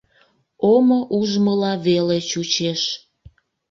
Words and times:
Омо 0.73 0.99
ужмыла 1.17 1.73
веле 1.85 2.17
чучеш... 2.29 2.81